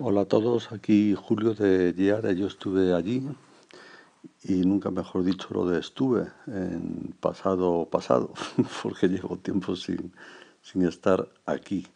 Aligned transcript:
Hola 0.00 0.22
a 0.22 0.24
todos, 0.24 0.72
aquí 0.72 1.14
Julio 1.14 1.54
de 1.54 1.92
Guiara. 1.92 2.32
Yo 2.32 2.48
estuve 2.48 2.92
allí 2.92 3.22
y 4.42 4.54
nunca 4.66 4.90
mejor 4.90 5.22
dicho 5.22 5.46
lo 5.52 5.68
de 5.68 5.78
estuve 5.78 6.26
en 6.48 7.14
pasado 7.20 7.88
pasado, 7.88 8.34
porque 8.82 9.06
llevo 9.06 9.36
tiempo 9.36 9.76
sin, 9.76 10.12
sin 10.62 10.82
estar 10.82 11.28
aquí. 11.46 11.86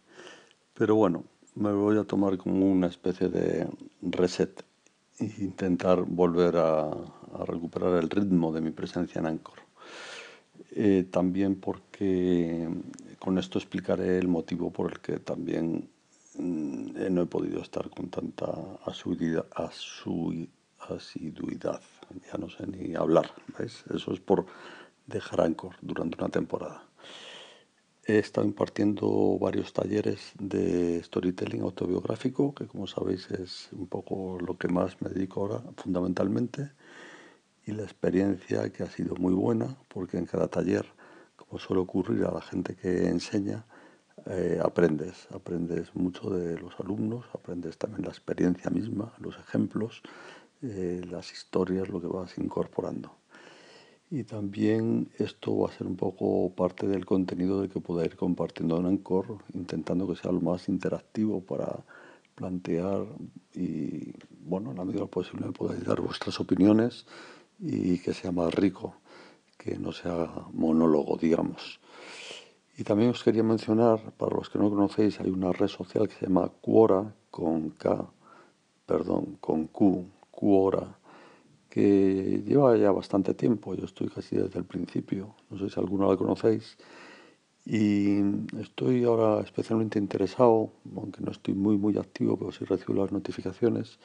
Pero 0.75 0.95
bueno, 0.95 1.25
me 1.57 1.73
voy 1.73 1.99
a 1.99 2.05
tomar 2.05 2.39
como 2.39 2.71
una 2.71 2.87
especie 2.87 3.29
de 3.29 3.67
reset 4.01 4.65
e 5.19 5.25
intentar 5.41 6.03
volver 6.03 6.57
a, 6.57 6.91
recuperar 7.47 8.01
el 8.01 8.09
ritmo 8.09 8.53
de 8.53 8.61
mi 8.61 8.71
presencia 8.71 9.19
en 9.19 9.27
Anchor. 9.27 9.59
Eh, 10.71 11.05
también 11.11 11.57
porque 11.57 12.69
con 13.19 13.39
esto 13.39 13.59
explicaré 13.59 14.19
el 14.19 14.29
motivo 14.29 14.71
por 14.71 14.93
el 14.93 15.01
que 15.01 15.19
también 15.19 15.89
eh, 16.99 17.11
no 17.11 17.23
he 17.23 17.27
podido 17.27 17.61
estar 17.61 17.89
con 17.91 18.11
tanta 18.11 18.47
asiduidad, 18.85 19.47
asiduidad, 20.89 21.81
ya 22.31 22.39
no 22.39 22.51
sé 22.51 22.67
ni 22.67 22.95
hablar, 22.95 23.31
¿veis? 23.57 23.85
Eso 23.95 24.13
es 24.13 24.21
por 24.21 24.47
dejar 25.07 25.41
Anchor 25.41 25.77
durante 25.81 26.19
una 26.19 26.29
temporada. 26.29 26.85
He 28.05 28.19
estado 28.19 28.47
impartiendo 28.47 29.39
varios 29.39 29.73
talleres 29.73 30.33
de 30.41 31.03
storytelling 31.05 31.63
autobiográfico, 31.63 32.55
que 32.55 32.67
como 32.67 32.87
sabéis 32.87 33.31
es 33.31 33.69
un 33.73 33.87
poco 33.87 34.39
lo 34.41 34.57
que 34.57 34.69
más 34.69 35.01
me 35.01 35.11
dedico 35.11 35.43
ahora 35.43 35.63
fundamentalmente, 35.77 36.73
y 37.67 37.73
la 37.73 37.83
experiencia 37.83 38.73
que 38.73 38.83
ha 38.83 38.91
sido 38.91 39.15
muy 39.17 39.35
buena, 39.35 39.77
porque 39.89 40.17
en 40.17 40.27
cada 40.27 40.49
taller, 40.49 40.87
como 41.37 41.61
suele 41.61 41.83
ocurrir 41.83 42.25
a 42.25 42.33
la 42.33 42.41
gente 42.41 42.75
que 42.75 43.09
enseña, 43.09 43.67
eh, 44.27 44.61
aprendes, 44.63 45.29
aprendes 45.33 45.95
mucho 45.95 46.31
de 46.31 46.59
los 46.59 46.79
alumnos, 46.81 47.27
aprendes 47.33 47.79
también 47.79 48.03
la 48.03 48.11
experiencia 48.11 48.71
misma, 48.71 49.13
los 49.19 49.37
ejemplos, 49.39 50.03
eh, 50.63 51.03
las 51.11 51.33
historias, 51.33 51.89
lo 51.89 52.01
que 52.01 52.07
vas 52.07 52.37
incorporando. 52.39 53.13
Y 54.11 54.25
también 54.25 55.11
esto 55.19 55.57
va 55.59 55.69
a 55.69 55.73
ser 55.73 55.87
un 55.87 55.97
poco 55.97 56.51
parte 56.55 56.87
del 56.87 57.05
contenido 57.05 57.61
del 57.61 57.71
que 57.71 57.81
pueda 57.81 58.05
ir 58.05 58.17
compartiendo 58.17 58.79
en 58.79 58.87
Anchor, 58.87 59.39
intentando 59.53 60.09
que 60.09 60.17
sea 60.17 60.33
lo 60.33 60.41
más 60.41 60.69
interactivo 60.69 61.43
para 61.43 61.85
plantear 62.35 63.07
y, 63.55 64.13
bueno, 64.41 64.71
en 64.71 64.79
la 64.79 64.85
medida 64.85 65.03
de 65.03 65.09
posible 65.09 65.53
podáis 65.53 65.85
dar 65.85 66.01
vuestras 66.01 66.41
opiniones 66.41 67.05
y 67.59 67.99
que 67.99 68.15
sea 68.15 68.33
más 68.33 68.55
rico, 68.55 68.95
que 69.59 69.77
no 69.79 69.93
sea 69.93 70.47
monólogo, 70.53 71.17
digamos. 71.17 71.81
Y 72.79 72.85
también 72.85 73.11
os 73.11 73.25
quería 73.25 73.43
mencionar, 73.43 74.13
para 74.13 74.37
los 74.37 74.49
que 74.49 74.57
no 74.61 74.71
conocéis, 74.71 75.19
hay 75.19 75.31
una 75.31 75.51
red 75.51 75.67
social 75.67 76.07
que 76.07 76.15
se 76.15 76.27
llama 76.27 76.49
Quora, 76.61 77.13
con 77.29 77.71
K, 77.71 78.09
perdón, 78.87 79.37
con 79.41 79.67
Q, 79.67 80.07
Quora, 80.31 80.97
que 81.69 82.41
lleva 82.47 82.77
ya 82.77 82.93
bastante 82.93 83.35
tiempo, 83.35 83.75
yo 83.75 83.85
estoy 83.85 84.07
casi 84.07 84.37
desde 84.37 84.61
el 84.61 84.65
principio, 84.65 85.35
no 85.51 85.59
sé 85.59 85.69
si 85.69 85.81
alguno 85.81 86.09
la 86.09 86.17
conocéis, 86.17 86.79
y 87.67 88.21
estoy 88.61 89.03
ahora 89.03 89.41
especialmente 89.41 89.99
interesado, 89.99 90.71
aunque 90.95 91.21
no 91.21 91.33
estoy 91.33 91.55
muy 91.55 91.77
muy 91.77 91.99
activo, 91.99 92.37
pero 92.37 92.53
sí 92.53 92.65
recibo 92.65 92.95
las 92.95 93.11
notificaciones, 93.11 93.99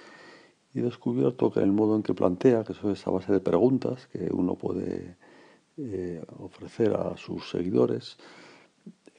y 0.73 0.79
he 0.79 0.81
descubierto 0.81 1.51
que 1.51 1.59
el 1.59 1.71
modo 1.71 1.95
en 1.95 2.01
que 2.01 2.15
plantea, 2.15 2.63
que 2.63 2.73
es 2.73 3.07
a 3.07 3.11
base 3.11 3.31
de 3.31 3.39
preguntas 3.39 4.07
que 4.07 4.31
uno 4.33 4.55
puede 4.55 5.15
eh, 5.77 6.25
ofrecer 6.39 6.95
a 6.95 7.15
sus 7.17 7.51
seguidores, 7.51 8.17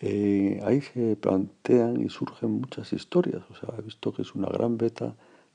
eh, 0.00 0.60
ahí 0.64 0.80
se 0.80 1.16
plantean 1.16 2.00
y 2.00 2.08
surgen 2.08 2.60
muchas 2.60 2.92
historias. 2.92 3.42
O 3.50 3.54
sea, 3.54 3.74
he 3.78 3.82
visto 3.82 4.12
que 4.12 4.22
es 4.22 4.34
una 4.34 4.48
gran 4.48 4.76
beta 4.76 5.14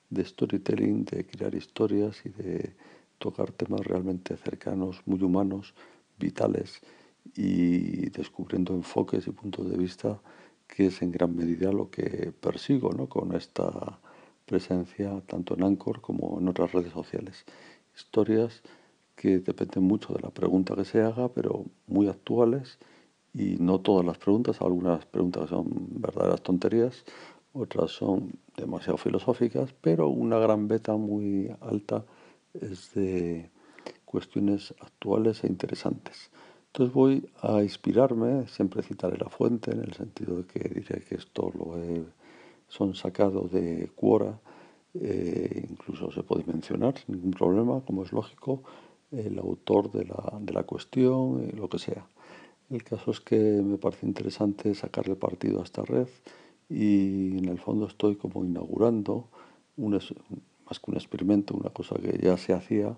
de 0.09 0.25
storytelling, 0.25 1.05
de 1.05 1.25
crear 1.25 1.53
historias 1.55 2.25
y 2.25 2.29
de 2.29 2.75
tocar 3.19 3.51
temas 3.51 3.81
realmente 3.81 4.37
cercanos, 4.37 5.01
muy 5.05 5.21
humanos, 5.21 5.73
vitales 6.17 6.81
y 7.35 8.09
descubriendo 8.09 8.73
enfoques 8.73 9.27
y 9.27 9.31
puntos 9.31 9.69
de 9.69 9.77
vista 9.77 10.19
que 10.67 10.87
es 10.87 11.01
en 11.01 11.11
gran 11.11 11.35
medida 11.35 11.71
lo 11.71 11.89
que 11.89 12.31
persigo 12.39 12.91
¿no? 12.93 13.07
con 13.07 13.35
esta 13.35 13.99
presencia 14.45 15.21
tanto 15.27 15.55
en 15.55 15.63
Anchor 15.63 16.01
como 16.01 16.39
en 16.39 16.47
otras 16.47 16.71
redes 16.71 16.93
sociales. 16.93 17.45
Historias 17.95 18.61
que 19.15 19.39
dependen 19.39 19.83
mucho 19.83 20.13
de 20.13 20.21
la 20.21 20.29
pregunta 20.29 20.75
que 20.75 20.85
se 20.85 21.01
haga, 21.01 21.27
pero 21.29 21.65
muy 21.87 22.07
actuales 22.07 22.79
y 23.33 23.57
no 23.59 23.79
todas 23.79 24.05
las 24.05 24.17
preguntas, 24.17 24.61
algunas 24.61 25.05
preguntas 25.05 25.49
son 25.49 25.67
verdaderas 25.91 26.41
tonterías, 26.41 27.03
otras 27.53 27.91
son 27.91 28.33
demasiado 28.57 28.97
filosóficas, 28.97 29.73
pero 29.81 30.09
una 30.09 30.39
gran 30.39 30.67
beta 30.67 30.95
muy 30.95 31.51
alta 31.61 32.05
es 32.53 32.93
de 32.93 33.49
cuestiones 34.05 34.73
actuales 34.79 35.43
e 35.43 35.47
interesantes. 35.47 36.31
Entonces 36.67 36.93
voy 36.93 37.29
a 37.41 37.63
inspirarme, 37.63 38.47
siempre 38.47 38.83
citaré 38.83 39.17
la 39.17 39.29
fuente 39.29 39.71
en 39.71 39.81
el 39.81 39.93
sentido 39.93 40.37
de 40.37 40.45
que 40.45 40.69
diré 40.69 41.01
que 41.01 41.15
esto 41.15 41.51
lo 41.57 41.75
son 42.67 42.93
sacados 42.93 43.51
de 43.51 43.89
Quora, 43.95 44.39
eh, 44.93 45.65
incluso 45.69 46.11
se 46.11 46.23
puede 46.23 46.43
mencionar 46.45 46.97
sin 46.97 47.15
ningún 47.15 47.31
problema, 47.31 47.81
como 47.81 48.03
es 48.03 48.11
lógico, 48.11 48.63
el 49.11 49.39
autor 49.39 49.91
de 49.91 50.05
la, 50.05 50.37
de 50.39 50.53
la 50.53 50.63
cuestión, 50.63 51.43
eh, 51.43 51.53
lo 51.55 51.67
que 51.69 51.79
sea. 51.79 52.05
El 52.69 52.83
caso 52.83 53.09
es 53.09 53.19
que 53.19 53.35
me 53.37 53.77
parece 53.77 54.05
interesante 54.05 54.75
sacarle 54.75 55.15
partido 55.15 55.59
a 55.59 55.63
esta 55.63 55.83
red 55.83 56.07
y 56.69 57.37
en 57.37 57.45
el 57.45 57.57
fondo 57.57 57.87
estoy 57.87 58.15
como 58.15 58.45
inaugurando 58.45 59.27
un, 59.75 59.93
más 59.93 60.79
que 60.79 60.91
un 60.91 60.95
experimento, 60.95 61.55
una 61.55 61.71
cosa 61.71 61.95
que 61.95 62.19
ya 62.19 62.37
se 62.37 62.53
hacía, 62.53 62.95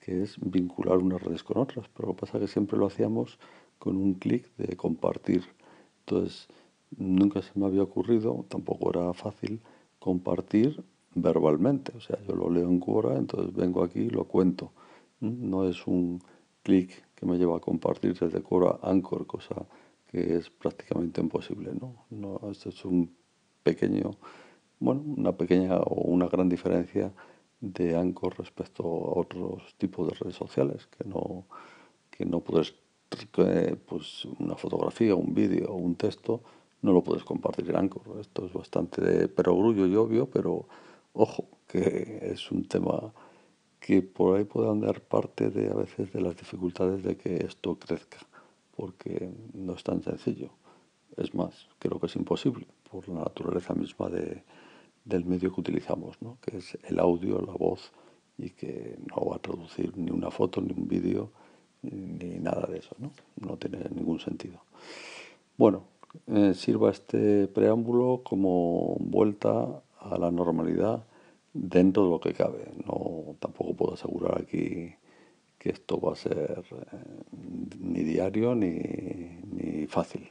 que 0.00 0.22
es 0.22 0.36
vincular 0.40 0.98
unas 0.98 1.22
redes 1.22 1.42
con 1.42 1.56
otras, 1.56 1.88
pero 1.88 2.08
lo 2.08 2.14
que 2.14 2.20
pasa 2.20 2.36
es 2.36 2.42
que 2.42 2.48
siempre 2.48 2.78
lo 2.78 2.86
hacíamos 2.86 3.38
con 3.78 3.96
un 3.96 4.14
clic 4.14 4.54
de 4.56 4.76
compartir. 4.76 5.44
Entonces, 6.00 6.48
nunca 6.98 7.40
se 7.40 7.58
me 7.58 7.64
había 7.64 7.82
ocurrido, 7.82 8.44
tampoco 8.48 8.90
era 8.90 9.14
fácil, 9.14 9.60
compartir 9.98 10.84
verbalmente. 11.14 11.92
O 11.96 12.00
sea, 12.00 12.18
yo 12.28 12.34
lo 12.34 12.50
leo 12.50 12.68
en 12.68 12.78
Quora, 12.78 13.16
entonces 13.16 13.54
vengo 13.54 13.82
aquí 13.82 14.00
y 14.00 14.10
lo 14.10 14.24
cuento. 14.24 14.72
No 15.20 15.66
es 15.66 15.86
un 15.86 16.20
clic 16.62 17.03
me 17.24 17.38
lleva 17.38 17.56
a 17.56 17.60
compartir 17.60 18.18
desde 18.18 18.42
Cora 18.42 18.78
Anchor, 18.82 19.26
cosa 19.26 19.66
que 20.06 20.36
es 20.36 20.50
prácticamente 20.50 21.20
imposible. 21.20 21.72
¿no? 21.74 22.06
No, 22.10 22.40
esto 22.50 22.68
es 22.68 22.84
un 22.84 23.14
pequeño, 23.62 24.12
bueno, 24.78 25.02
una 25.04 25.32
pequeña 25.32 25.76
o 25.78 26.02
una 26.02 26.28
gran 26.28 26.48
diferencia 26.48 27.12
de 27.60 27.96
Anchor 27.96 28.38
respecto 28.38 28.84
a 28.84 29.18
otros 29.18 29.74
tipos 29.78 30.08
de 30.08 30.14
redes 30.14 30.36
sociales, 30.36 30.86
que 30.86 31.08
no, 31.08 31.46
que 32.10 32.26
no 32.26 32.40
puedes, 32.40 32.74
pues 33.86 34.24
una 34.38 34.56
fotografía, 34.56 35.14
un 35.14 35.34
vídeo 35.34 35.72
un 35.74 35.94
texto, 35.94 36.42
no 36.82 36.92
lo 36.92 37.02
puedes 37.02 37.24
compartir 37.24 37.70
en 37.70 37.76
Anchor. 37.76 38.20
Esto 38.20 38.46
es 38.46 38.52
bastante 38.52 39.28
perogrullo 39.28 39.86
y 39.86 39.96
obvio, 39.96 40.28
pero 40.28 40.66
ojo, 41.14 41.46
que 41.66 42.20
es 42.22 42.52
un 42.52 42.68
tema 42.68 43.12
que 43.84 44.00
por 44.00 44.38
ahí 44.38 44.44
puedan 44.44 44.80
dar 44.80 45.02
parte 45.02 45.50
de 45.50 45.70
a 45.70 45.74
veces 45.74 46.10
de 46.10 46.22
las 46.22 46.34
dificultades 46.36 47.02
de 47.02 47.18
que 47.18 47.44
esto 47.44 47.78
crezca, 47.78 48.16
porque 48.74 49.30
no 49.52 49.74
es 49.74 49.84
tan 49.84 50.02
sencillo. 50.02 50.48
Es 51.18 51.34
más, 51.34 51.68
creo 51.78 52.00
que 52.00 52.06
es 52.06 52.16
imposible 52.16 52.66
por 52.90 53.06
la 53.10 53.20
naturaleza 53.20 53.74
misma 53.74 54.08
de, 54.08 54.42
del 55.04 55.26
medio 55.26 55.52
que 55.52 55.60
utilizamos, 55.60 56.16
¿no? 56.22 56.38
que 56.40 56.56
es 56.56 56.78
el 56.84 56.98
audio, 56.98 57.42
la 57.42 57.52
voz, 57.52 57.92
y 58.38 58.50
que 58.50 58.96
no 59.06 59.26
va 59.28 59.36
a 59.36 59.38
traducir 59.38 59.94
ni 59.98 60.10
una 60.10 60.30
foto, 60.30 60.62
ni 60.62 60.72
un 60.72 60.88
vídeo, 60.88 61.30
ni 61.82 62.38
nada 62.38 62.66
de 62.66 62.78
eso. 62.78 62.96
No, 62.98 63.12
no 63.36 63.58
tiene 63.58 63.86
ningún 63.94 64.18
sentido. 64.18 64.60
Bueno, 65.58 65.82
eh, 66.28 66.54
sirva 66.54 66.90
este 66.90 67.48
preámbulo 67.48 68.22
como 68.24 68.96
vuelta 68.98 69.82
a 70.00 70.18
la 70.18 70.30
normalidad 70.30 71.04
dentro 71.54 72.04
de 72.04 72.10
lo 72.10 72.20
que 72.20 72.34
cabe. 72.34 72.70
No, 72.86 73.36
tampoco 73.40 73.74
puedo 73.74 73.94
asegurar 73.94 74.42
aquí 74.42 74.94
que 75.58 75.70
esto 75.70 76.00
va 76.00 76.12
a 76.12 76.16
ser 76.16 76.64
eh, 76.70 76.96
ni 77.80 78.02
diario 78.02 78.54
ni, 78.54 78.70
ni 79.50 79.86
fácil. 79.86 80.28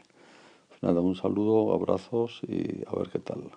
Nada, 0.81 1.01
un 1.01 1.15
saludo, 1.15 1.73
abrazos 1.73 2.41
y 2.47 2.83
a 2.87 2.95
ver 2.95 3.09
qué 3.09 3.19
tal. 3.19 3.51